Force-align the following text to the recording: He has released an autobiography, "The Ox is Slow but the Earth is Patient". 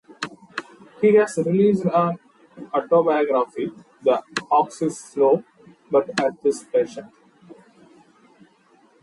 He 0.99 1.13
has 1.13 1.37
released 1.37 1.85
an 1.85 2.17
autobiography, 2.73 3.71
"The 4.01 4.23
Ox 4.49 4.81
is 4.81 4.99
Slow 4.99 5.43
but 5.91 6.07
the 6.07 6.23
Earth 6.25 6.43
is 6.43 6.63
Patient". 6.63 7.13